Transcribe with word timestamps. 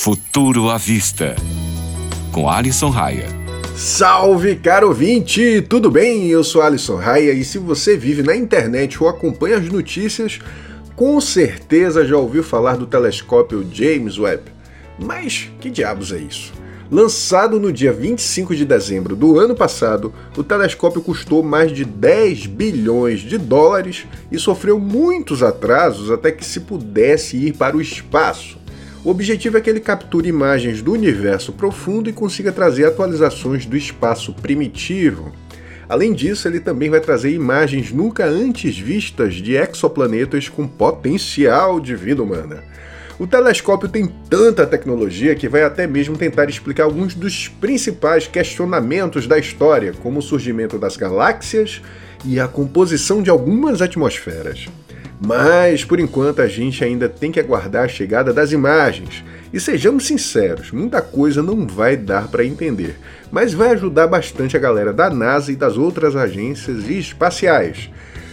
Futuro 0.00 0.70
à 0.70 0.78
Vista, 0.78 1.34
com 2.30 2.48
Alisson 2.48 2.88
Raia. 2.88 3.26
Salve, 3.74 4.54
caro 4.54 4.86
ouvinte! 4.86 5.60
Tudo 5.68 5.90
bem? 5.90 6.28
Eu 6.28 6.44
sou 6.44 6.62
Alisson 6.62 6.94
Raia 6.94 7.32
e 7.32 7.44
se 7.44 7.58
você 7.58 7.96
vive 7.96 8.22
na 8.22 8.36
internet 8.36 9.02
ou 9.02 9.08
acompanha 9.08 9.56
as 9.56 9.68
notícias, 9.68 10.38
com 10.94 11.20
certeza 11.20 12.06
já 12.06 12.16
ouviu 12.16 12.44
falar 12.44 12.76
do 12.76 12.86
telescópio 12.86 13.66
James 13.72 14.20
Webb. 14.20 14.44
Mas 15.00 15.50
que 15.60 15.68
diabos 15.68 16.12
é 16.12 16.18
isso? 16.18 16.52
Lançado 16.88 17.58
no 17.58 17.72
dia 17.72 17.92
25 17.92 18.54
de 18.54 18.64
dezembro 18.64 19.16
do 19.16 19.36
ano 19.36 19.56
passado, 19.56 20.14
o 20.36 20.44
telescópio 20.44 21.02
custou 21.02 21.42
mais 21.42 21.72
de 21.72 21.84
10 21.84 22.46
bilhões 22.46 23.18
de 23.18 23.36
dólares 23.36 24.06
e 24.30 24.38
sofreu 24.38 24.78
muitos 24.78 25.42
atrasos 25.42 26.08
até 26.08 26.30
que 26.30 26.44
se 26.44 26.60
pudesse 26.60 27.36
ir 27.36 27.54
para 27.54 27.76
o 27.76 27.80
espaço. 27.80 28.58
O 29.08 29.10
objetivo 29.10 29.56
é 29.56 29.60
que 29.62 29.70
ele 29.70 29.80
capture 29.80 30.28
imagens 30.28 30.82
do 30.82 30.92
universo 30.92 31.50
profundo 31.50 32.10
e 32.10 32.12
consiga 32.12 32.52
trazer 32.52 32.84
atualizações 32.84 33.64
do 33.64 33.74
espaço 33.74 34.34
primitivo. 34.34 35.32
Além 35.88 36.12
disso, 36.12 36.46
ele 36.46 36.60
também 36.60 36.90
vai 36.90 37.00
trazer 37.00 37.32
imagens 37.32 37.90
nunca 37.90 38.26
antes 38.26 38.78
vistas 38.78 39.36
de 39.36 39.54
exoplanetas 39.54 40.50
com 40.50 40.68
potencial 40.68 41.80
de 41.80 41.96
vida 41.96 42.22
humana. 42.22 42.62
O 43.18 43.26
telescópio 43.26 43.88
tem 43.88 44.12
tanta 44.28 44.66
tecnologia 44.66 45.34
que 45.34 45.48
vai 45.48 45.62
até 45.62 45.86
mesmo 45.86 46.14
tentar 46.14 46.50
explicar 46.50 46.84
alguns 46.84 47.14
dos 47.14 47.48
principais 47.48 48.26
questionamentos 48.26 49.26
da 49.26 49.38
história, 49.38 49.94
como 50.02 50.18
o 50.18 50.22
surgimento 50.22 50.78
das 50.78 50.98
galáxias 50.98 51.80
e 52.26 52.38
a 52.38 52.46
composição 52.46 53.22
de 53.22 53.30
algumas 53.30 53.80
atmosferas. 53.80 54.68
Mas, 55.20 55.84
por 55.84 55.98
enquanto, 55.98 56.40
a 56.40 56.46
gente 56.46 56.84
ainda 56.84 57.08
tem 57.08 57.32
que 57.32 57.40
aguardar 57.40 57.84
a 57.84 57.88
chegada 57.88 58.32
das 58.32 58.52
imagens. 58.52 59.24
E 59.52 59.58
sejamos 59.58 60.06
sinceros, 60.06 60.70
muita 60.70 61.00
coisa 61.00 61.42
não 61.42 61.66
vai 61.66 61.96
dar 61.96 62.28
para 62.28 62.44
entender, 62.44 62.98
mas 63.30 63.54
vai 63.54 63.70
ajudar 63.70 64.06
bastante 64.06 64.56
a 64.56 64.60
galera 64.60 64.92
da 64.92 65.08
NASA 65.08 65.50
e 65.50 65.56
das 65.56 65.78
outras 65.78 66.14
agências 66.14 66.88
espaciais. 66.88 67.90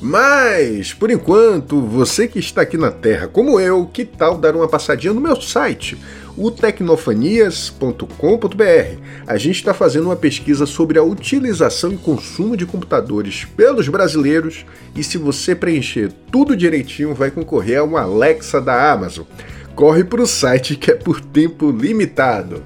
Mas, 0.00 0.94
por 0.94 1.10
enquanto, 1.10 1.80
você 1.80 2.28
que 2.28 2.38
está 2.38 2.62
aqui 2.62 2.76
na 2.76 2.90
Terra 2.90 3.26
como 3.26 3.58
eu, 3.58 3.84
que 3.84 4.04
tal 4.04 4.38
dar 4.38 4.54
uma 4.54 4.68
passadinha 4.68 5.12
no 5.12 5.20
meu 5.20 5.40
site, 5.40 5.98
o 6.36 6.52
tecnofanias.com.br? 6.52 9.02
A 9.26 9.36
gente 9.36 9.56
está 9.56 9.74
fazendo 9.74 10.04
uma 10.04 10.14
pesquisa 10.14 10.66
sobre 10.66 11.00
a 11.00 11.02
utilização 11.02 11.92
e 11.92 11.96
consumo 11.96 12.56
de 12.56 12.64
computadores 12.64 13.44
pelos 13.56 13.88
brasileiros 13.88 14.64
e 14.94 15.02
se 15.02 15.18
você 15.18 15.52
preencher 15.52 16.12
tudo 16.30 16.56
direitinho, 16.56 17.12
vai 17.12 17.32
concorrer 17.32 17.80
a 17.80 17.84
uma 17.84 18.02
Alexa 18.02 18.60
da 18.60 18.92
Amazon. 18.92 19.26
Corre 19.74 20.04
para 20.04 20.22
o 20.22 20.26
site 20.26 20.76
que 20.76 20.92
é 20.92 20.94
por 20.94 21.20
tempo 21.20 21.72
limitado. 21.72 22.62